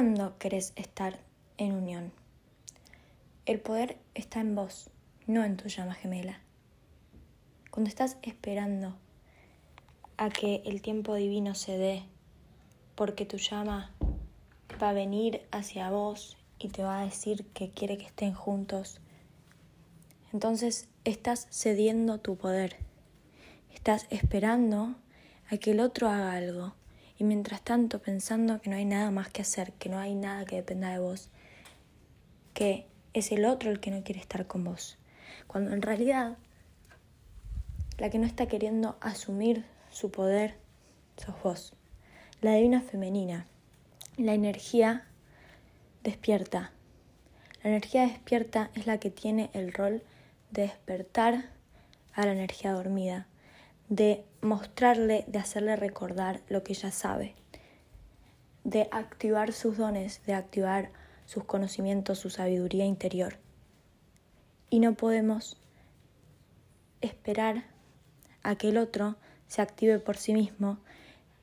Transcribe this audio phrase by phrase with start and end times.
[0.00, 1.18] cuándo querés estar
[1.58, 2.10] en unión.
[3.44, 4.88] El poder está en vos,
[5.26, 6.40] no en tu llama gemela.
[7.70, 8.96] Cuando estás esperando
[10.16, 12.04] a que el tiempo divino se dé,
[12.94, 13.94] porque tu llama
[14.82, 19.02] va a venir hacia vos y te va a decir que quiere que estén juntos,
[20.32, 22.76] entonces estás cediendo tu poder.
[23.74, 24.94] Estás esperando
[25.50, 26.79] a que el otro haga algo
[27.20, 30.46] y mientras tanto pensando que no hay nada más que hacer, que no hay nada
[30.46, 31.28] que dependa de vos,
[32.54, 34.96] que es el otro el que no quiere estar con vos.
[35.46, 36.38] Cuando en realidad
[37.98, 40.54] la que no está queriendo asumir su poder
[41.18, 41.74] sos vos.
[42.40, 43.44] La divina femenina,
[44.16, 45.04] la energía
[46.02, 46.72] despierta.
[47.62, 50.02] La energía despierta es la que tiene el rol
[50.52, 51.50] de despertar
[52.14, 53.26] a la energía dormida
[53.90, 57.34] de mostrarle, de hacerle recordar lo que ella sabe,
[58.64, 60.92] de activar sus dones, de activar
[61.26, 63.38] sus conocimientos, su sabiduría interior.
[64.70, 65.60] Y no podemos
[67.00, 67.64] esperar
[68.44, 69.16] a que el otro
[69.48, 70.78] se active por sí mismo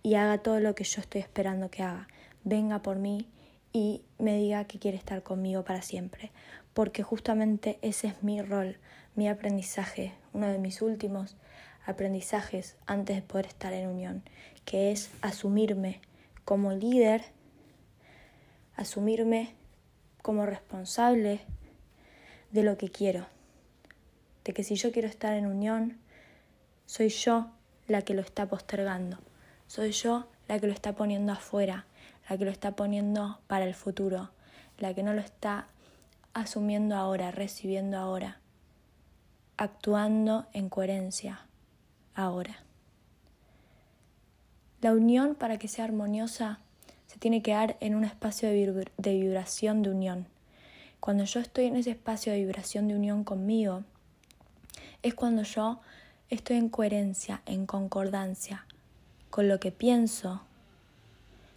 [0.01, 2.07] y haga todo lo que yo estoy esperando que haga.
[2.45, 3.27] Venga por mí
[3.73, 6.31] y me diga que quiere estar conmigo para siempre.
[6.73, 8.77] Porque justamente ese es mi rol,
[9.15, 11.35] mi aprendizaje, uno de mis últimos
[11.87, 14.21] aprendizajes antes de poder estar en unión,
[14.65, 16.01] que es asumirme
[16.43, 17.23] como líder,
[18.75, 19.55] asumirme
[20.21, 21.39] como responsable
[22.51, 23.25] de lo que quiero,
[24.43, 25.97] de que si yo quiero estar en unión,
[26.85, 27.47] soy yo
[27.87, 29.17] la que lo está postergando,
[29.67, 31.85] soy yo la que lo está poniendo afuera,
[32.29, 34.31] la que lo está poniendo para el futuro,
[34.77, 35.67] la que no lo está
[36.33, 38.41] asumiendo ahora, recibiendo ahora,
[39.55, 41.46] actuando en coherencia
[42.17, 42.57] ahora.
[44.81, 46.59] La unión para que sea armoniosa
[47.05, 50.27] se tiene que dar en un espacio de, vibración de unión.
[50.99, 53.83] Cuando yo estoy en ese espacio de vibración de unión conmigo,
[55.03, 55.79] es cuando yo
[56.29, 58.65] estoy en coherencia, en concordancia
[59.29, 60.41] con lo que pienso,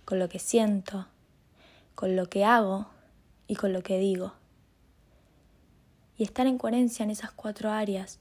[0.05, 1.07] con lo que siento,
[1.95, 2.87] con lo que hago
[3.49, 4.34] y con lo que digo.
[6.17, 8.19] Y estar en coherencia en esas cuatro áreas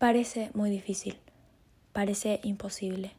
[0.00, 1.18] Parece muy difícil,
[1.92, 3.12] parece imposible.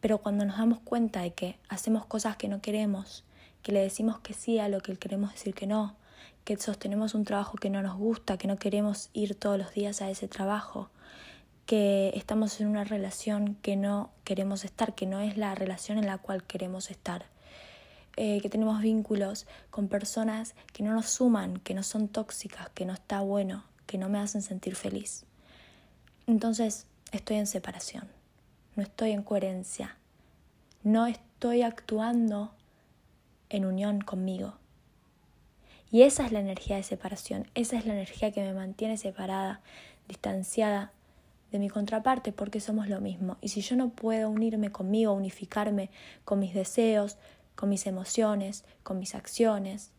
[0.00, 3.24] Pero cuando nos damos cuenta de que hacemos cosas que no queremos,
[3.64, 5.96] que le decimos que sí a lo que queremos decir que no,
[6.44, 10.02] que sostenemos un trabajo que no nos gusta, que no queremos ir todos los días
[10.02, 10.88] a ese trabajo,
[11.66, 16.06] que estamos en una relación que no queremos estar, que no es la relación en
[16.06, 17.24] la cual queremos estar,
[18.16, 22.86] eh, que tenemos vínculos con personas que no nos suman, que no son tóxicas, que
[22.86, 25.26] no está bueno, que no me hacen sentir feliz.
[26.30, 28.06] Entonces estoy en separación,
[28.76, 29.96] no estoy en coherencia,
[30.84, 32.52] no estoy actuando
[33.48, 34.54] en unión conmigo.
[35.90, 39.60] Y esa es la energía de separación, esa es la energía que me mantiene separada,
[40.06, 40.92] distanciada
[41.50, 43.36] de mi contraparte, porque somos lo mismo.
[43.40, 45.90] Y si yo no puedo unirme conmigo, unificarme
[46.24, 47.16] con mis deseos,
[47.56, 49.90] con mis emociones, con mis acciones,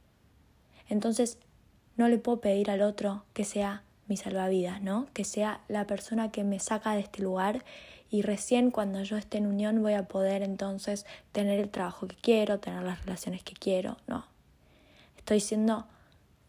[0.87, 1.39] entonces
[1.97, 5.07] no le puedo pedir al otro que sea mi salvavidas, ¿no?
[5.13, 7.63] Que sea la persona que me saca de este lugar
[8.09, 12.17] y recién cuando yo esté en unión voy a poder entonces tener el trabajo que
[12.17, 14.25] quiero, tener las relaciones que quiero, no.
[15.15, 15.87] Estoy siendo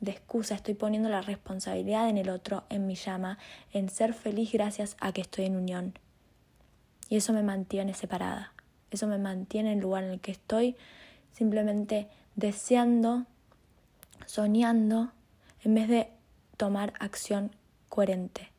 [0.01, 3.39] de excusa, estoy poniendo la responsabilidad en el otro, en mi llama,
[3.73, 5.97] en ser feliz gracias a que estoy en unión.
[7.09, 8.55] Y eso me mantiene separada,
[8.91, 10.75] eso me mantiene en el lugar en el que estoy,
[11.31, 13.25] simplemente deseando,
[14.27, 15.13] soñando,
[15.63, 16.11] en vez de
[16.63, 17.51] tomar acción
[17.89, 18.53] coherente.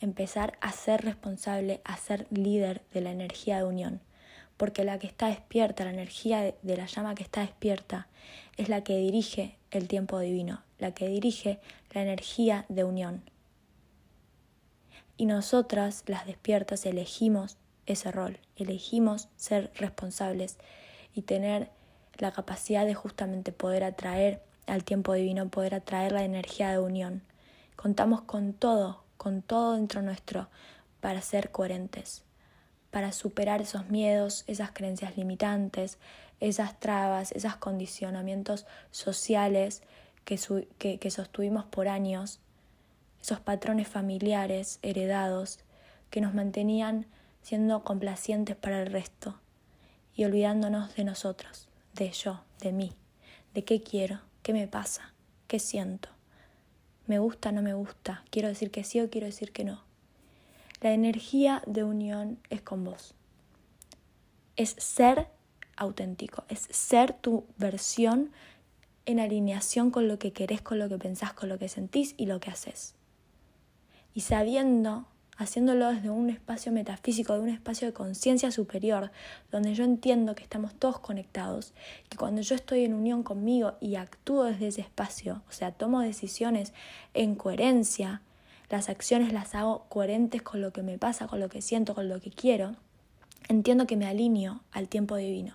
[0.00, 4.02] Empezar a ser responsable, a ser líder de la energía de unión.
[4.58, 8.06] Porque la que está despierta, la energía de la llama que está despierta,
[8.58, 11.58] es la que dirige el tiempo divino, la que dirige
[11.94, 13.22] la energía de unión.
[15.16, 17.56] Y nosotras, las despiertas, elegimos
[17.86, 20.58] ese rol, elegimos ser responsables
[21.14, 21.70] y tener
[22.18, 27.22] la capacidad de justamente poder atraer al tiempo divino, poder atraer la energía de unión.
[27.76, 30.48] Contamos con todo, con todo dentro nuestro
[31.00, 32.22] para ser coherentes,
[32.90, 35.98] para superar esos miedos, esas creencias limitantes,
[36.40, 39.82] esas trabas, esos condicionamientos sociales
[40.24, 40.38] que,
[40.78, 42.40] que, que sostuvimos por años,
[43.20, 45.60] esos patrones familiares heredados
[46.10, 47.06] que nos mantenían
[47.42, 49.38] siendo complacientes para el resto
[50.14, 52.92] y olvidándonos de nosotros, de yo, de mí,
[53.52, 55.14] de qué quiero, ¿Qué me pasa?
[55.48, 56.10] ¿Qué siento?
[57.06, 57.50] ¿Me gusta?
[57.50, 58.22] ¿No me gusta?
[58.30, 59.82] ¿Quiero decir que sí o quiero decir que no?
[60.82, 63.14] La energía de unión es con vos.
[64.56, 65.28] Es ser
[65.78, 68.32] auténtico, es ser tu versión
[69.06, 72.26] en alineación con lo que querés, con lo que pensás, con lo que sentís y
[72.26, 72.94] lo que haces.
[74.12, 75.06] Y sabiendo,
[75.36, 79.10] haciéndolo desde un espacio metafísico, de un espacio de conciencia superior,
[79.50, 81.72] donde yo entiendo que estamos todos conectados,
[82.08, 86.00] que cuando yo estoy en unión conmigo y actúo desde ese espacio, o sea, tomo
[86.00, 86.72] decisiones
[87.14, 88.22] en coherencia,
[88.70, 92.08] las acciones las hago coherentes con lo que me pasa, con lo que siento, con
[92.08, 92.76] lo que quiero,
[93.48, 95.54] entiendo que me alineo al tiempo divino.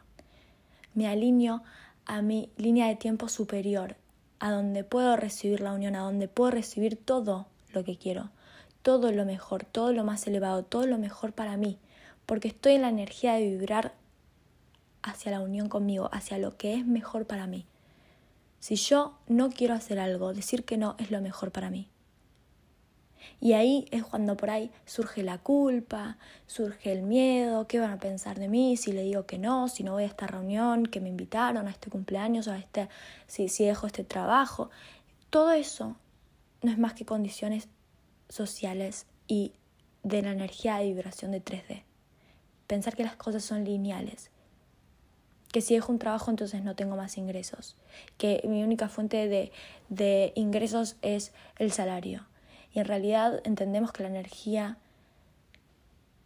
[0.94, 1.64] Me alineo
[2.06, 3.96] a mi línea de tiempo superior,
[4.40, 8.30] a donde puedo recibir la unión, a donde puedo recibir todo lo que quiero,
[8.90, 11.78] todo lo mejor, todo lo más elevado, todo lo mejor para mí,
[12.26, 13.94] porque estoy en la energía de vibrar
[15.04, 17.68] hacia la unión conmigo, hacia lo que es mejor para mí.
[18.60, 21.88] Si yo no quiero hacer algo, decir que no es lo mejor para mí.
[23.40, 28.00] Y ahí es cuando por ahí surge la culpa, surge el miedo, qué van a
[28.00, 31.00] pensar de mí si le digo que no, si no voy a esta reunión, que
[31.00, 32.90] me invitaron a este cumpleaños, a este,
[33.28, 34.72] si, si dejo este trabajo.
[35.30, 35.96] Todo eso
[36.64, 37.68] no es más que condiciones
[38.30, 39.54] sociales y
[40.04, 41.84] de la energía de vibración de 3D.
[42.68, 44.32] Pensar que las cosas son lineales.
[45.52, 47.76] Que si dejo un trabajo entonces no tengo más ingresos.
[48.18, 49.52] Que mi única fuente de,
[49.90, 52.28] de ingresos es el salario
[52.74, 54.78] y en realidad entendemos que la energía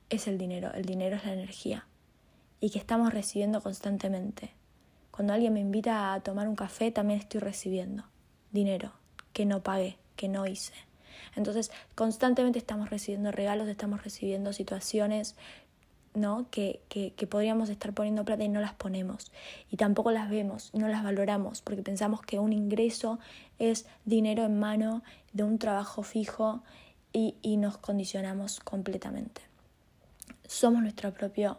[0.10, 1.88] es el dinero, el dinero es la energía
[2.60, 4.52] y que estamos recibiendo constantemente.
[5.12, 8.04] Cuando alguien me invita a tomar un café, también estoy recibiendo
[8.52, 8.94] dinero
[9.32, 10.74] que no pagué, que no hice.
[11.36, 15.36] Entonces, constantemente estamos recibiendo regalos, estamos recibiendo situaciones
[16.16, 16.46] ¿no?
[16.52, 19.32] Que, que, que, podríamos estar poniendo plata y no las ponemos.
[19.72, 23.20] Y tampoco las vemos, no las valoramos, porque pensamos que un ingreso
[23.60, 26.62] es dinero en mano de un trabajo fijo
[27.12, 29.42] y, y nos condicionamos completamente.
[30.46, 31.58] Somos nuestro propio,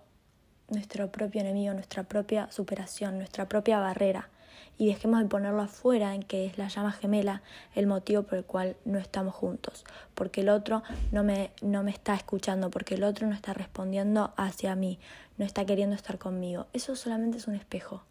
[0.69, 4.29] nuestro propio enemigo, nuestra propia superación, nuestra propia barrera
[4.77, 7.43] y dejemos de ponerlo afuera en que es la llama gemela
[7.75, 9.85] el motivo por el cual no estamos juntos,
[10.15, 10.83] porque el otro
[11.13, 14.99] no me, no me está escuchando, porque el otro no está respondiendo hacia mí,
[15.39, 16.67] no está queriendo estar conmigo.
[16.73, 18.03] Eso solamente es un espejo,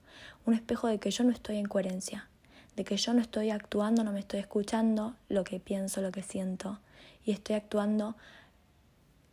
[0.46, 2.28] un espejo de que yo no estoy en coherencia,
[2.76, 6.24] de que yo no estoy actuando, no me estoy escuchando lo que pienso, lo que
[6.24, 6.80] siento,
[7.26, 8.16] y estoy actuando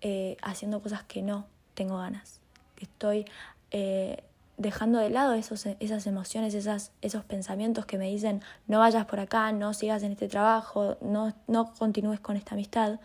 [0.00, 2.40] eh, haciendo cosas que no tengo ganas,
[2.80, 3.24] estoy
[3.70, 4.22] eh,
[4.60, 9.18] dejando de lado esos, esas emociones, esas, esos pensamientos que me dicen no vayas por
[9.18, 13.00] acá, no sigas en este trabajo, no, no continúes con esta amistad,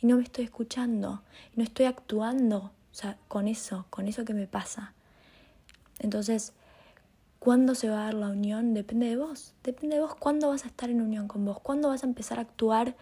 [0.00, 1.22] y no me estoy escuchando,
[1.56, 2.70] no estoy actuando
[3.26, 4.94] con eso, con eso que me pasa.
[5.98, 6.52] Entonces,
[7.40, 8.72] ¿cuándo se va a dar la unión?
[8.72, 11.88] Depende de vos, depende de vos cuándo vas a estar en unión con vos, cuándo
[11.88, 12.94] vas a empezar a actuar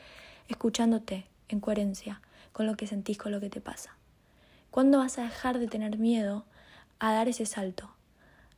[0.49, 3.97] escuchándote en coherencia con lo que sentís, con lo que te pasa.
[4.71, 6.47] ¿Cuándo vas a dejar de tener miedo
[7.01, 7.91] a dar ese salto,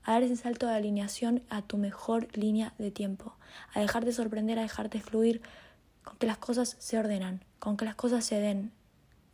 [0.05, 3.37] a dar ese salto de alineación a tu mejor línea de tiempo,
[3.73, 5.41] a dejarte sorprender, a dejarte fluir,
[6.05, 8.73] con que las cosas se ordenan, con que las cosas se den,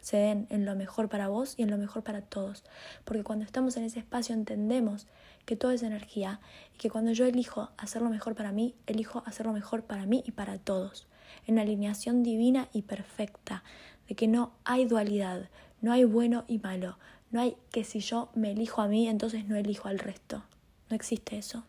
[0.01, 2.65] se den en lo mejor para vos y en lo mejor para todos.
[3.05, 5.07] Porque cuando estamos en ese espacio entendemos
[5.47, 6.41] que todo es energía
[6.75, 10.05] y que cuando yo elijo hacer lo mejor para mí, elijo hacer lo mejor para
[10.05, 11.09] mí y para todos.
[11.47, 13.65] En alineación divina y perfecta,
[14.07, 15.49] de que no hay dualidad,
[15.81, 16.99] no hay bueno y malo,
[17.31, 20.43] no hay que si yo me elijo a mí, entonces no elijo al resto.
[20.89, 21.65] No existe eso.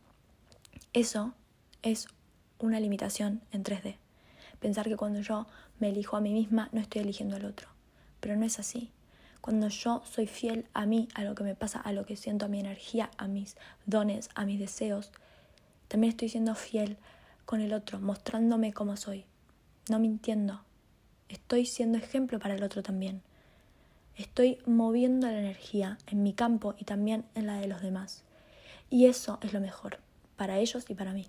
[0.94, 1.34] Eso
[1.82, 2.08] es
[2.60, 3.98] una limitación en 3D.
[4.60, 5.48] Pensar que cuando yo
[5.80, 7.68] me elijo a mí misma, no estoy eligiendo al otro.
[8.20, 8.92] Pero no es así.
[9.42, 12.46] Cuando yo soy fiel a mí, a lo que me pasa, a lo que siento,
[12.46, 15.12] a mi energía, a mis dones, a mis deseos,
[15.88, 16.98] también estoy siendo fiel
[17.46, 19.26] con el otro, mostrándome cómo soy,
[19.90, 20.62] no mintiendo.
[21.30, 23.22] Estoy siendo ejemplo para el otro también.
[24.16, 28.24] Estoy moviendo la energía en mi campo y también en la de los demás.
[28.90, 30.00] Y eso es lo mejor,
[30.36, 31.28] para ellos y para mí.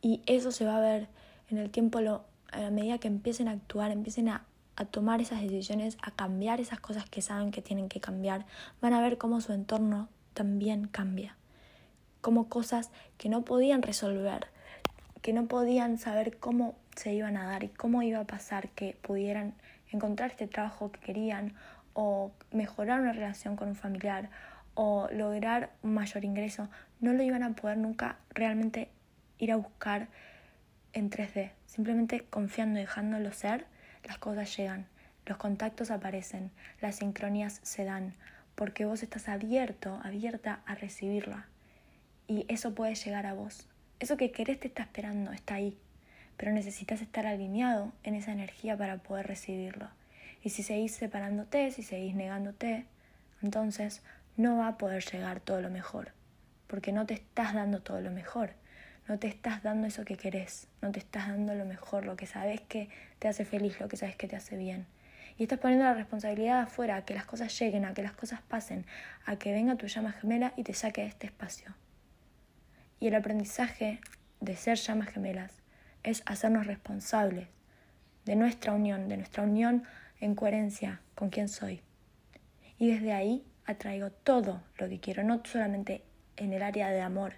[0.00, 1.08] Y eso se va a ver
[1.50, 4.44] en el tiempo, a la medida que empiecen a actuar, empiecen a,
[4.76, 8.46] a tomar esas decisiones, a cambiar esas cosas que saben que tienen que cambiar,
[8.80, 11.36] van a ver cómo su entorno también cambia.
[12.20, 14.46] Como cosas que no podían resolver,
[15.20, 18.96] que no podían saber cómo se iban a dar y cómo iba a pasar que
[19.02, 19.54] pudieran
[19.90, 21.54] encontrar este trabajo que querían
[21.94, 24.30] o mejorar una relación con un familiar
[24.74, 26.68] o lograr un mayor ingreso,
[27.00, 28.90] no lo iban a poder nunca realmente
[29.38, 30.08] ir a buscar
[30.92, 31.50] en 3D.
[31.66, 33.66] Simplemente confiando y dejándolo ser,
[34.04, 34.86] las cosas llegan,
[35.26, 38.14] los contactos aparecen, las sincronías se dan,
[38.54, 41.46] porque vos estás abierto, abierta a recibirla.
[42.26, 43.68] Y eso puede llegar a vos.
[43.98, 45.76] Eso que querés te está esperando, está ahí
[46.38, 49.90] pero necesitas estar alineado en esa energía para poder recibirlo.
[50.42, 52.86] Y si seguís separándote, si seguís negándote,
[53.42, 54.02] entonces
[54.36, 56.12] no va a poder llegar todo lo mejor,
[56.68, 58.52] porque no te estás dando todo lo mejor,
[59.08, 62.26] no te estás dando eso que querés, no te estás dando lo mejor, lo que
[62.26, 64.86] sabes que te hace feliz, lo que sabes que te hace bien.
[65.38, 68.40] Y estás poniendo la responsabilidad afuera, a que las cosas lleguen, a que las cosas
[68.42, 68.86] pasen,
[69.24, 71.74] a que venga tu llama gemela y te saque de este espacio.
[73.00, 74.00] Y el aprendizaje
[74.40, 75.62] de ser llamas gemelas
[76.08, 77.48] es hacernos responsables
[78.24, 79.84] de nuestra unión, de nuestra unión
[80.20, 81.82] en coherencia con quien soy.
[82.78, 86.02] Y desde ahí atraigo todo lo que quiero, no solamente
[86.36, 87.34] en el área de amor,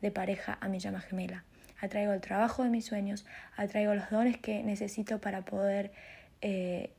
[0.00, 1.44] de pareja a mi llama gemela.
[1.80, 3.24] Atraigo el trabajo de mis sueños,
[3.56, 5.92] atraigo los dones que necesito para poder
[6.40, 6.92] eh,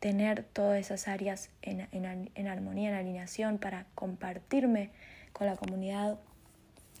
[0.00, 4.90] tener todas esas áreas en, en armonía, en alineación, para compartirme
[5.32, 6.18] con la comunidad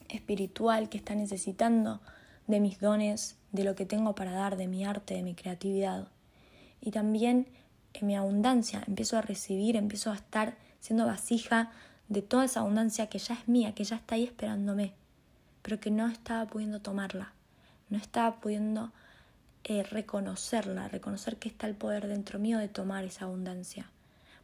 [0.08, 2.00] espiritual que está necesitando
[2.46, 6.08] de mis dones, de lo que tengo para dar, de mi arte, de mi creatividad.
[6.80, 7.48] Y también
[7.94, 11.70] en mi abundancia empiezo a recibir, empiezo a estar siendo vasija
[12.08, 14.94] de toda esa abundancia que ya es mía, que ya está ahí esperándome,
[15.62, 17.32] pero que no estaba pudiendo tomarla,
[17.90, 18.92] no estaba pudiendo
[19.64, 23.90] eh, reconocerla, reconocer que está el poder dentro mío de tomar esa abundancia,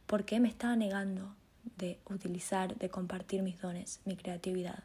[0.05, 1.33] porque me estaba negando
[1.77, 4.83] de utilizar, de compartir mis dones, mi creatividad.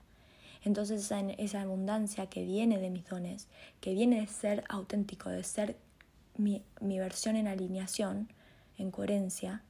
[0.62, 3.48] Entonces esa, abundancia que viene de mis dones,
[3.80, 5.76] que viene de ser auténtico, de ser
[6.36, 8.28] mi, mi versión en alineación,
[8.76, 9.62] en coherencia,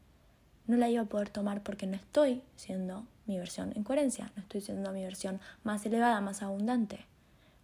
[0.66, 4.42] no la iba a poder tomar porque no estoy siendo mi versión en coherencia, no
[4.42, 7.06] estoy siendo mi versión más elevada, más abundante,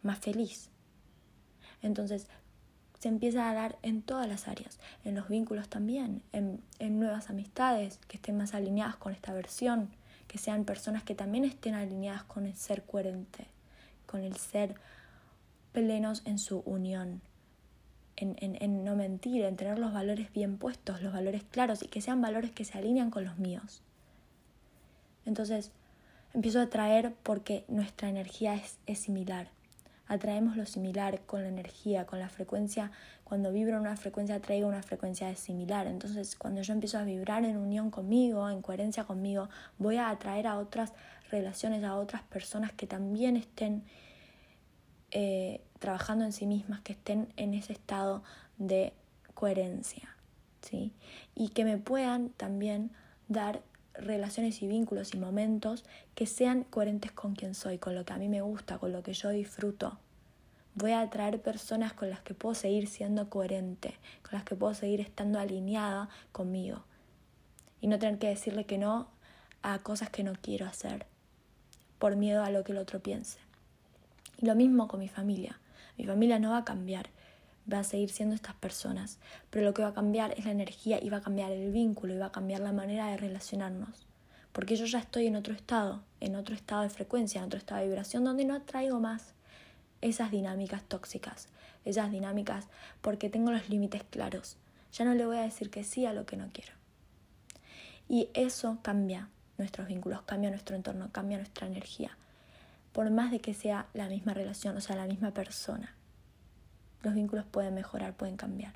[0.02, 0.70] más feliz.
[1.82, 2.26] Entonces,
[2.98, 7.30] se empieza a dar en todas las áreas, en los vínculos también, en, en nuevas
[7.30, 9.90] amistades que estén más alineadas con esta versión,
[10.28, 13.46] que sean personas que también estén alineadas con el ser coherente,
[14.06, 14.74] con el ser
[15.72, 17.20] plenos en su unión,
[18.16, 22.20] en, no mentir, en tener los valores bien puestos, los valores claros y que sean
[22.20, 23.82] valores que se alinean con los míos.
[25.26, 25.70] Entonces,
[26.32, 29.48] empiezo a atraer porque nuestra energía es, es similar.
[30.08, 32.92] Atraemos lo similar con la energía, con la frecuencia.
[33.24, 35.86] Cuando vibro en una frecuencia, atraigo una frecuencia similar.
[35.86, 39.48] Entonces, cuando yo empiezo a vibrar en unión conmigo, en coherencia conmigo,
[39.78, 40.92] voy a atraer a otras
[41.30, 43.82] relaciones, a otras personas que también estén
[45.10, 48.22] eh, trabajando en sí mismas, que estén en ese estado
[48.58, 48.92] de
[49.34, 50.16] coherencia,
[50.62, 50.92] ¿sí?
[51.34, 52.90] Y que me puedan también
[53.28, 53.62] dar
[53.98, 55.84] relaciones y vínculos y momentos
[56.14, 59.02] que sean coherentes con quien soy, con lo que a mí me gusta, con lo
[59.02, 59.98] que yo disfruto.
[60.74, 64.74] Voy a atraer personas con las que puedo seguir siendo coherente, con las que puedo
[64.74, 66.84] seguir estando alineada conmigo.
[67.80, 69.08] Y no tener que decirle que no
[69.62, 71.06] a cosas que no quiero hacer
[71.98, 73.38] por miedo a lo que el otro piense.
[74.38, 75.58] Y lo mismo con mi familia.
[75.96, 77.08] Mi familia no va a cambiar,
[77.72, 79.18] va a seguir siendo estas personas,
[79.50, 82.14] pero lo que va a cambiar es la energía y va a cambiar el vínculo
[82.14, 84.06] y va a cambiar la manera de relacionarnos.
[84.52, 87.80] Porque yo ya estoy en otro estado, en otro estado de frecuencia, en otro estado
[87.80, 89.34] de vibración, donde no traigo más
[90.00, 91.48] esas dinámicas tóxicas,
[91.84, 92.68] esas dinámicas
[93.00, 94.56] porque tengo los límites claros.
[94.92, 96.72] Ya no le voy a decir que sí a lo que no quiero.
[98.08, 102.16] Y eso cambia nuestros vínculos, cambia nuestro entorno, cambia nuestra energía
[102.96, 105.94] por más de que sea la misma relación, o sea, la misma persona.
[107.06, 108.72] Los vínculos pueden mejorar, pueden cambiar.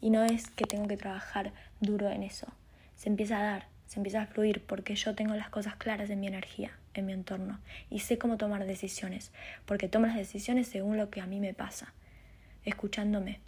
[0.00, 2.46] Y no es que tengo que trabajar duro en eso.
[2.94, 6.20] Se empieza a dar, se empieza a fluir porque yo tengo las cosas claras en
[6.20, 7.58] mi energía, en mi entorno.
[7.90, 9.32] Y sé cómo tomar decisiones,
[9.64, 11.92] porque tomo las decisiones según lo que a mí me pasa,
[12.64, 13.40] escuchándome,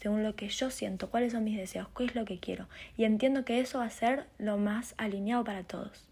[0.00, 2.70] según lo que yo siento, cuáles son mis deseos, qué es lo que quiero.
[2.96, 6.08] Y entiendo que eso va a ser lo más alineado para todos.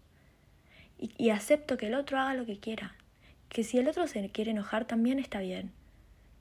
[0.99, 2.93] Y, y acepto que el otro haga lo que quiera,
[3.49, 5.71] que si el otro se quiere enojar también está bien.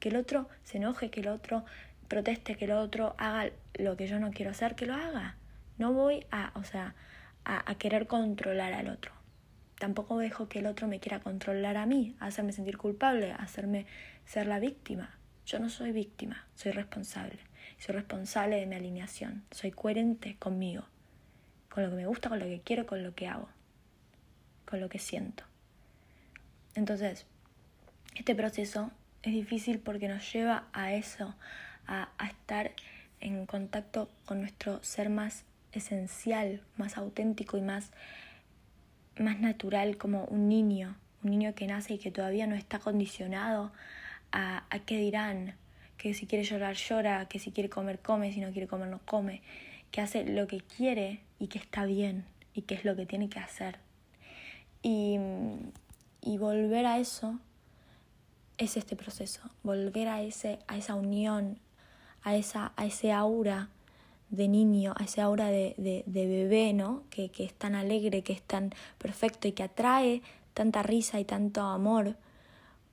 [0.00, 1.64] Que el otro se enoje, que el otro
[2.08, 5.36] proteste, que el otro haga lo que yo no quiero hacer, que lo haga.
[5.78, 6.94] No voy a, o sea,
[7.44, 9.12] a, querer controlar al otro.
[9.78, 13.86] Tampoco dejo que el otro me quiera controlar a mí, hacerme sentir culpable, hacerme
[14.26, 15.16] ser la víctima.
[15.46, 17.38] Yo no soy víctima, soy responsable.
[17.78, 19.44] Soy responsable de mi alineación.
[19.50, 20.84] Soy coherente conmigo,
[21.70, 23.48] con lo que me gusta, con lo que quiero, con lo que hago,
[24.66, 25.44] con lo que siento.
[26.74, 27.26] Entonces,
[28.14, 28.90] este proceso
[29.22, 31.34] es difícil porque nos lleva a eso,
[31.86, 32.72] a, estar
[33.20, 37.90] en contacto con nuestro ser más esencial, más auténtico y más,
[39.18, 43.72] más natural como un niño, un niño que nace y que todavía no está condicionado
[44.32, 45.54] a, a qué dirán,
[45.98, 49.00] que si quiere llorar llora, que si quiere comer come, si no quiere comer no
[49.04, 49.42] come,
[49.90, 52.24] que hace lo que quiere y que está bien
[52.54, 53.78] y que es lo que tiene que hacer.
[54.82, 55.18] Y,
[56.22, 57.38] y volver a eso
[58.60, 61.58] es este proceso, volver a, ese, a esa unión,
[62.22, 63.70] a, esa, a ese aura
[64.28, 67.02] de niño, a ese aura de, de, bebé, ¿no?
[67.08, 71.24] Que, que es tan alegre, que es tan perfecto y que atrae tanta risa y
[71.24, 72.16] tanto amor,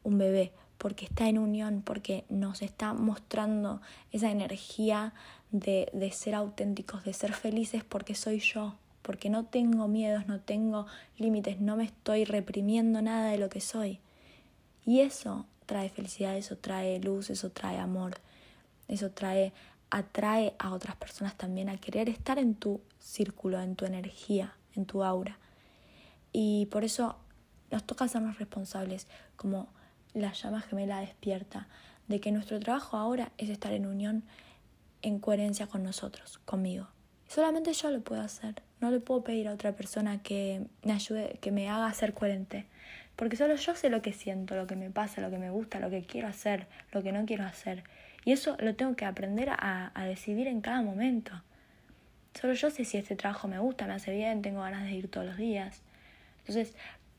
[0.04, 3.82] un bebé, porque está en unión, porque nos está mostrando
[4.14, 5.14] esa energía
[5.52, 10.40] de, de ser auténticos, de ser felices porque soy yo, porque no tengo miedos, no
[10.40, 14.00] tengo límites, no me estoy reprimiendo nada de lo que soy.
[14.86, 18.16] Y eso trae felicidad, eso trae luz, eso trae amor,
[18.88, 19.54] eso trae
[19.90, 24.86] atrae a otras personas también a querer estar en tu círculo, en tu energía, en
[24.86, 25.38] tu aura.
[26.34, 27.16] Y por eso
[27.72, 29.70] nos toca hacernos responsables, como
[30.14, 31.68] la llama gemela despierta,
[32.08, 34.24] de que nuestro trabajo ahora es estar en unión,
[35.02, 36.88] en coherencia con nosotros, conmigo.
[37.28, 38.62] Solamente yo lo puedo hacer.
[38.80, 42.68] No le puedo pedir a otra persona que me ayude, que me haga ser coherente.
[43.18, 45.82] Porque solo yo sé lo que siento, lo que me pasa, lo que me gusta,
[45.82, 47.84] lo que quiero hacer, lo que no quiero hacer.
[48.24, 51.44] Y eso lo tengo que aprender a, a decidir en cada momento.
[52.40, 55.10] Solo yo sé si este trabajo me gusta, me hace bien, tengo ganas de ir
[55.10, 55.82] todos los días.
[56.40, 56.76] Entonces,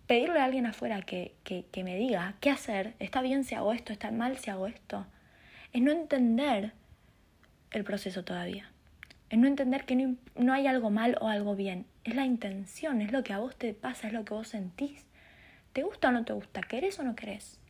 [0.09, 3.75] pedirle a alguien afuera que, que, que me diga qué hacer, está bien si hago
[3.75, 5.07] esto, está mal si hago esto,
[5.73, 6.73] es no entender
[7.71, 8.71] el proceso todavía.
[9.29, 11.85] Es no entender que no, no, hay algo mal o algo bien.
[12.05, 15.05] Es la intención, es lo que a vos te pasa, es lo que vos sentís.
[15.79, 16.61] ¿Te gusta o no te gusta?
[16.61, 17.61] ¿Querés o no querés?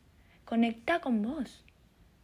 [0.47, 1.63] Conecta con vos.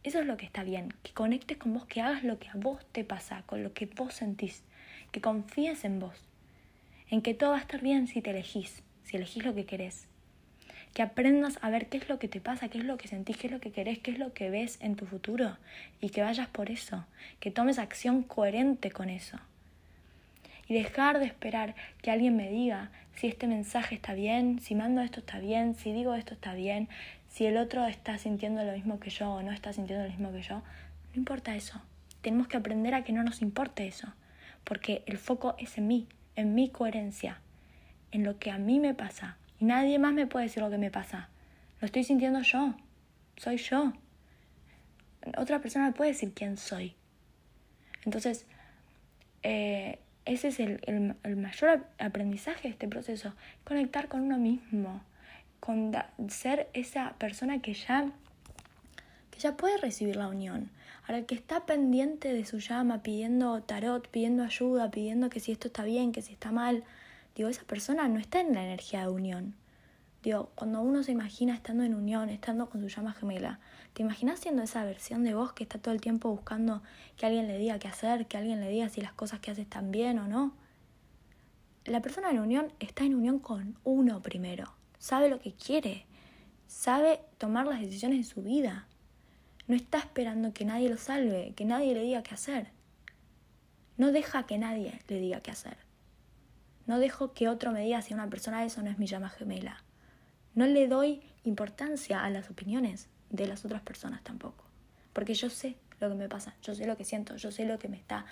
[0.01, 0.91] Eso es lo que está bien.
[1.03, 3.85] Que conectes con vos, que hagas lo que a vos te pasa, con lo que
[3.85, 4.63] vos sentís.
[5.11, 6.27] Que confíes en vos.
[7.11, 10.07] En que todo va a estar bien si te elegís, si elegís lo que querés
[10.95, 13.37] que aprendas a ver qué es lo que te pasa, qué es lo que sentís,
[13.37, 15.57] qué es lo que querés, qué es lo que ves en tu futuro
[16.01, 17.05] y que vayas por eso,
[17.39, 19.37] que tomes acción coherente con eso.
[20.67, 25.01] Y dejar de esperar que alguien me diga si este mensaje está bien, si mando
[25.01, 26.89] esto está bien, si digo esto está bien,
[27.29, 30.31] si el otro está sintiendo lo mismo que yo o no está sintiendo lo mismo
[30.31, 30.55] que yo.
[31.13, 31.81] No importa eso.
[32.21, 34.13] Tenemos que aprender a que no nos importe eso,
[34.63, 37.39] porque el foco es en mí, en mi coherencia,
[38.11, 40.77] en lo que a mí me pasa, y nadie más me puede decir lo que
[40.77, 41.29] me pasa.
[41.79, 42.73] Lo estoy sintiendo yo.
[43.37, 43.93] Soy yo.
[45.37, 46.95] Otra persona me puede decir quién soy.
[48.05, 48.45] Entonces,
[49.43, 53.33] eh, ese es el, el, mayor aprendizaje de este proceso.
[53.63, 55.01] Conectar con uno mismo.
[55.59, 55.93] Con
[56.29, 58.11] ser esa persona que ya,
[59.31, 60.69] que ya puede recibir la unión.
[61.03, 65.51] Ahora, el que está pendiente de su llama, pidiendo tarot, pidiendo ayuda, pidiendo que si
[65.51, 66.83] esto está bien, que si está mal,
[67.35, 69.53] digo, esa persona no está en la energía de unión.
[70.55, 73.59] Cuando uno se imagina estando en unión, estando con su llama gemela,
[73.93, 76.81] ¿te imaginas siendo esa versión de vos que está todo el tiempo buscando
[77.15, 79.61] que alguien le diga qué hacer, que alguien le diga si las cosas que hace
[79.61, 80.55] están bien o no?
[81.83, 86.07] La persona en unión está en unión con uno primero, sabe lo que quiere,
[86.65, 88.87] sabe tomar las decisiones de su vida.
[89.67, 92.71] No está esperando que nadie lo salve, que nadie le diga qué hacer.
[93.95, 95.77] No deja que nadie le diga qué hacer.
[96.87, 99.83] No dejo que otro me diga si una persona eso no es mi llama gemela.
[100.55, 104.63] No le doy importancia a las opiniones de las otras personas tampoco.
[105.11, 107.77] Porque yo sé lo que me pasa, yo sé lo que siento, yo sé lo
[107.77, 108.25] que me está,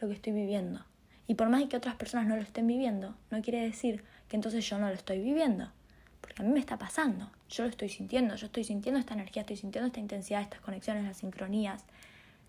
[0.00, 0.84] lo que estoy viviendo.
[1.26, 4.68] Y por más que otras personas no lo estén viviendo, no quiere decir que entonces
[4.68, 5.72] yo no lo estoy viviendo.
[6.20, 9.42] Porque a mí me está pasando, yo lo estoy sintiendo, yo estoy sintiendo esta energía,
[9.42, 11.84] estoy sintiendo esta intensidad, estas conexiones, las sincronías,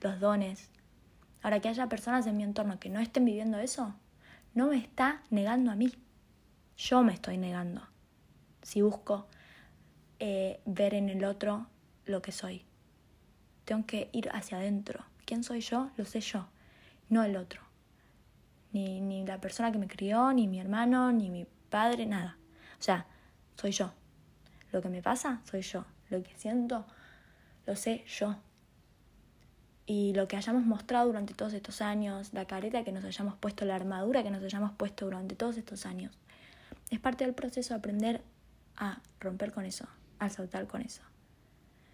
[0.02, 0.70] los dones.
[1.42, 3.96] Ahora que haya personas en mi entorno que no estén viviendo eso,
[4.54, 5.92] no me está negando a mí.
[6.78, 7.82] Yo me estoy negando.
[8.66, 9.28] Si busco
[10.18, 11.68] eh, ver en el otro
[12.06, 12.66] lo que soy.
[13.64, 15.06] Tengo que ir hacia adentro.
[15.26, 15.92] ¿Quién soy yo?
[15.98, 16.48] Lo sé yo,
[17.10, 17.62] no el otro.
[18.74, 22.38] Ni, ni la persona que me crió, ni mi hermano, ni mi padre, nada.
[22.80, 23.06] O sea,
[23.56, 23.94] soy yo.
[24.72, 25.86] Lo que me pasa, soy yo.
[26.10, 26.88] Lo que siento,
[27.68, 28.36] lo sé yo
[29.86, 33.66] y lo que hayamos mostrado durante todos estos años, la careta que nos hayamos puesto,
[33.66, 36.18] la armadura que nos hayamos puesto durante todos estos años.
[36.90, 38.22] Es parte del proceso de aprender
[38.78, 39.88] a romper con eso,
[40.20, 41.02] a saltar con eso.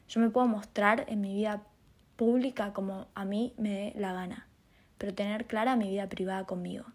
[0.10, 1.64] Yo me puedo mostrar en mi vida
[2.16, 4.48] pública como a mí me dé la gana,
[4.98, 6.86] pero tener clara mi vida privada conmigo.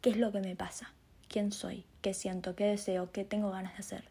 [0.00, 0.92] ¿Qué es lo que me pasa?
[1.28, 1.84] ¿Quién soy?
[2.00, 2.54] ¿Qué siento?
[2.54, 3.12] ¿Qué deseo?
[3.12, 4.04] ¿Qué tengo ganas de hacer?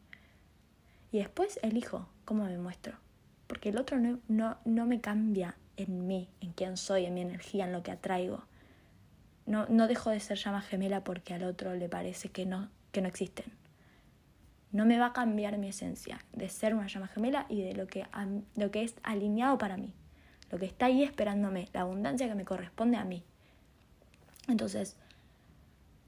[1.12, 2.94] Y después elijo cómo me muestro.
[3.48, 7.22] Porque el otro no, no, no me cambia en mí, en quién soy, en mi
[7.22, 8.44] energía, en lo que atraigo.
[9.46, 13.02] No, no dejo de ser llama gemela porque al otro le parece que no, que
[13.02, 13.46] no existen.
[14.72, 17.88] No me va a cambiar mi esencia de ser una llama gemela y de lo
[17.88, 18.06] que,
[18.56, 19.94] lo que es alineado para mí,
[20.52, 23.24] lo que está ahí esperándome, la abundancia que me corresponde a mí.
[24.48, 24.96] Entonces,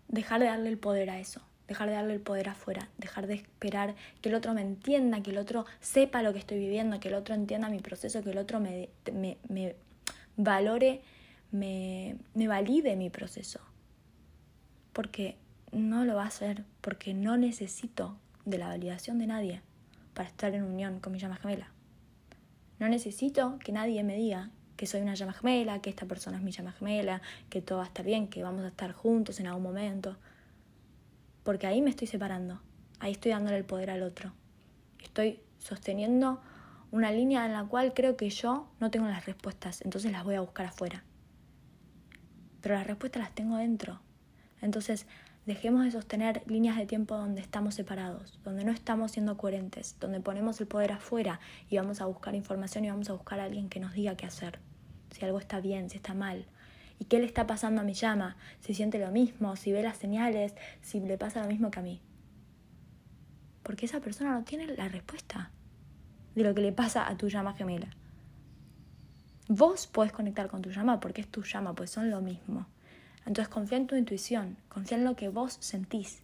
[0.08, 3.36] dejar de darle el poder a eso, dejar de darle el poder afuera, dejar de
[3.36, 7.08] esperar que el otro me entienda, que el otro sepa lo que estoy viviendo, que
[7.08, 9.76] el otro entienda mi proceso, que el otro me, me, me
[10.38, 11.02] valore
[11.52, 13.60] me, me valide mi proceso.
[14.94, 15.38] Porque
[15.72, 19.62] no lo va a hacer, porque no necesito de la validación de nadie
[20.14, 21.72] para estar en unión con mi llama gemela.
[22.80, 26.44] No necesito que nadie me diga que soy una llama gemela, que esta persona es
[26.44, 29.48] mi llama gemela, que todo va a estar bien, que vamos a estar juntos en
[29.48, 30.18] algún momento.
[31.44, 32.60] Porque ahí me estoy separando,
[33.00, 34.34] ahí estoy dándole el poder al otro.
[35.00, 36.42] Estoy sosteniendo
[36.92, 40.36] una línea en la cual creo que yo no tengo las respuestas, entonces las voy
[40.36, 41.04] a buscar afuera.
[42.62, 44.00] Pero las respuestas las tengo dentro.
[44.62, 45.06] Entonces,
[45.46, 50.20] dejemos de sostener líneas de tiempo donde estamos separados, donde no estamos siendo coherentes, donde
[50.20, 53.70] ponemos el poder afuera y vamos a buscar información y vamos a buscar a alguien
[53.70, 54.60] que nos diga qué hacer,
[55.12, 56.46] si algo está bien, si está mal.
[57.00, 58.38] ¿Y qué le está pasando a mi llama?
[58.60, 61.84] Si siente lo mismo, si ve las señales, si le pasa lo mismo que a
[61.84, 62.00] mí.
[63.64, 65.50] Porque esa persona no tiene la respuesta
[66.36, 67.90] de lo que le pasa a tu llama gemela.
[69.48, 72.68] Vos podés conectar con tu llama porque es tu llama, pues son lo mismo.
[73.26, 76.22] Entonces confía en tu intuición, confía en lo que vos sentís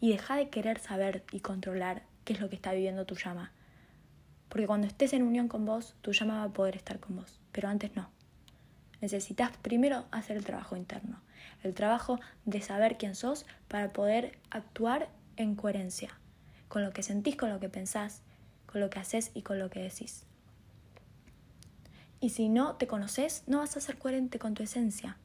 [0.00, 3.52] y deja de querer saber y controlar qué es lo que está viviendo tu llama.
[4.48, 7.40] Porque cuando estés en unión con vos, tu llama va a poder estar con vos,
[7.52, 8.10] pero antes no.
[9.00, 11.20] Necesitas primero hacer el trabajo interno,
[11.62, 16.10] el trabajo de saber quién sos para poder actuar en coherencia
[16.68, 18.22] con lo que sentís, con lo que pensás
[18.70, 20.24] con lo que haces y con lo que decís.
[22.20, 25.16] Y si no te conoces, no vas a ser coherente con tu esencia.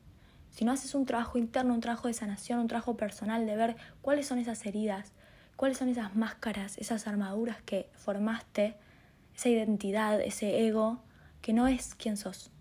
[0.56, 3.76] Si no haces un trabajo interno, un trabajo de sanación, un trabajo personal de ver
[4.02, 5.12] cuáles son esas heridas,
[5.58, 8.78] cuáles son esas máscaras, esas armaduras que formaste,
[9.36, 11.04] esa identidad, ese ego,
[11.42, 12.52] que no es quien sos.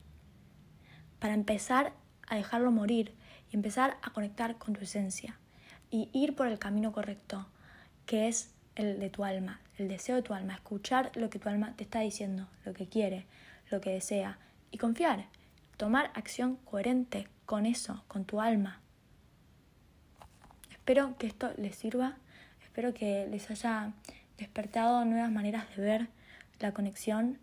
[1.21, 1.93] Para empezar
[2.27, 3.15] a dejarlo morir
[3.53, 5.39] y empezar a conectar con tu esencia
[5.89, 7.47] y ir por el camino correcto,
[8.07, 11.49] que es el de tu alma, el deseo de tu alma, escuchar lo que tu
[11.49, 13.27] alma te está diciendo, lo que quiere,
[13.71, 14.41] lo que desea
[14.73, 15.27] y confiar,
[15.77, 18.81] tomar acción coherente con eso, con tu alma.
[20.71, 22.17] Espero que esto les sirva,
[22.63, 23.93] espero que les haya
[24.39, 26.09] despertado nuevas maneras de ver
[26.61, 27.39] la conexión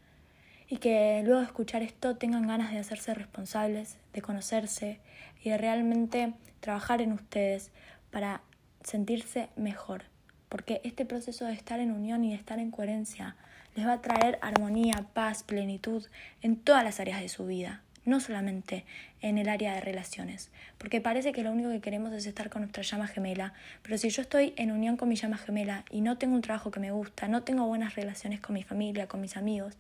[0.68, 5.00] y que luego de escuchar esto tengan ganas de hacerse responsables, de conocerse
[5.44, 7.72] y de realmente trabajar en ustedes
[8.12, 8.42] para
[8.84, 10.04] sentirse mejor
[10.52, 13.38] porque este proceso de estar en unión y de estar en coherencia
[13.74, 16.06] les va a traer armonía, paz, plenitud
[16.42, 18.86] en todas las áreas de su vida, no solamente
[19.22, 22.62] en el área de relaciones, porque parece que lo único que queremos es estar con
[22.62, 26.18] nuestra llama gemela, pero si yo estoy en unión con mi llama gemela y no
[26.18, 29.38] tengo un trabajo que me gusta, no tengo buenas relaciones con mi familia, con mis
[29.38, 29.76] amigos,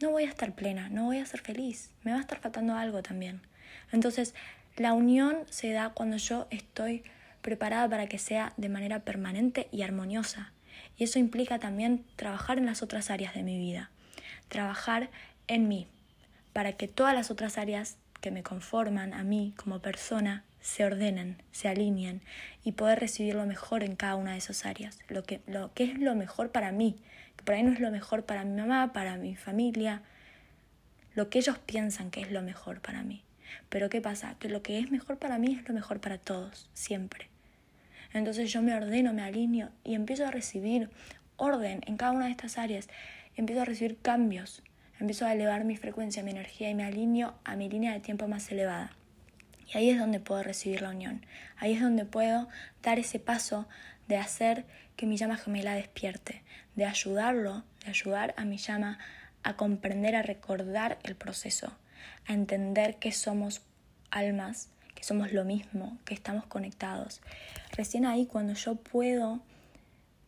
[0.00, 2.74] no voy a estar plena, no voy a ser feliz, me va a estar faltando
[2.74, 3.40] algo también.
[3.92, 4.34] Entonces,
[4.76, 7.04] la unión se da cuando yo estoy
[7.42, 10.52] preparada para que sea de manera permanente y armoniosa.
[10.96, 13.90] Y eso implica también trabajar en las otras áreas de mi vida,
[14.48, 15.10] trabajar
[15.46, 15.86] en mí,
[16.54, 21.36] para que todas las otras áreas que me conforman a mí como persona se ordenen,
[21.52, 22.22] se alineen
[22.64, 25.84] y poder recibir lo mejor en cada una de esas áreas, lo que, lo que
[25.84, 26.96] es lo mejor para mí,
[27.36, 30.00] que por ahí no es lo mejor para mi mamá, para mi familia,
[31.14, 33.22] lo que ellos piensan que es lo mejor para mí.
[33.68, 34.36] Pero ¿qué pasa?
[34.38, 37.28] Que lo que es mejor para mí es lo mejor para todos, siempre.
[38.12, 40.88] Entonces yo me ordeno, me alineo y empiezo a recibir
[41.36, 42.88] orden en cada una de estas áreas.
[43.36, 44.62] Empiezo a recibir cambios,
[45.00, 48.28] empiezo a elevar mi frecuencia, mi energía y me alineo a mi línea de tiempo
[48.28, 48.92] más elevada.
[49.72, 51.24] Y ahí es donde puedo recibir la unión.
[51.56, 52.48] Ahí es donde puedo
[52.82, 53.66] dar ese paso
[54.08, 54.64] de hacer
[54.96, 56.42] que mi llama gemela despierte,
[56.76, 58.98] de ayudarlo, de ayudar a mi llama
[59.42, 61.76] a comprender, a recordar el proceso,
[62.26, 63.62] a entender que somos
[64.10, 64.68] almas
[65.04, 67.20] somos lo mismo, que estamos conectados.
[67.72, 69.40] Recién ahí cuando yo puedo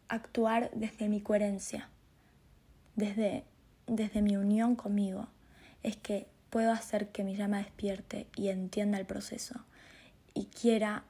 [0.08, 1.88] actuar desde mi coherencia,
[2.94, 3.44] desde,
[3.86, 5.28] desde mi unión conmigo,
[5.82, 9.64] es que puedo hacer que mi llama despierte y entienda el proceso
[10.34, 11.04] y quiera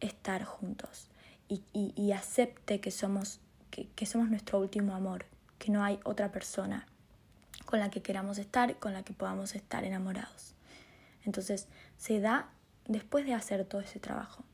[0.00, 1.08] estar juntos
[1.48, 3.40] y, y, acepte que somos,
[3.70, 5.26] que, que somos nuestro último amor,
[5.58, 6.86] que no hay otra persona
[7.66, 10.54] con la que queramos estar, con la que podamos estar enamorados.
[11.24, 11.68] Entonces
[11.98, 12.48] se da
[12.86, 14.44] después de hacer todo ese trabajo.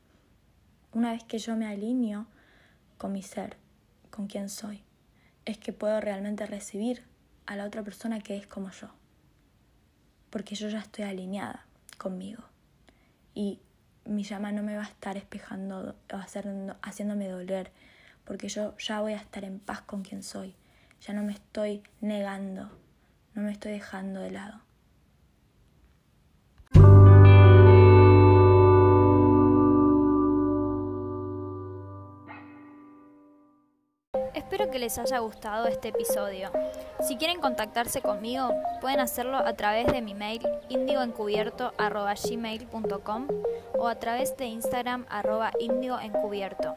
[0.92, 2.26] Una vez que yo me alineo
[2.96, 3.56] con mi ser,
[4.10, 4.82] con quien soy,
[5.44, 7.04] es que puedo realmente recibir
[7.48, 8.88] a la otra persona que es como yo.
[10.28, 11.64] Porque yo ya estoy alineada
[11.96, 12.44] conmigo.
[13.34, 13.58] Y
[14.04, 16.16] mi llama no me va a estar espejando o
[16.82, 17.72] haciéndome doler,
[18.24, 20.54] porque yo ya voy a estar en paz con quien soy.
[21.00, 22.70] Ya no me estoy negando,
[23.34, 24.60] no me estoy dejando de lado.
[34.48, 36.50] Espero que les haya gustado este episodio.
[37.06, 38.48] Si quieren contactarse conmigo,
[38.80, 43.28] pueden hacerlo a través de mi mail indioencubierto.gmail.com
[43.78, 46.76] o a través de Instagram arroba indioencubierto.